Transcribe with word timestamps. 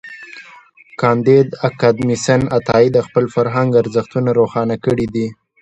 کانديد 1.01 1.47
اکاډميسن 1.67 2.41
عطايي 2.57 2.87
د 2.93 2.97
خپل 3.07 3.25
فرهنګ 3.35 3.69
ارزښتونه 3.81 4.29
روښانه 4.39 4.75
کړي 4.85 5.07
دي. 5.15 5.27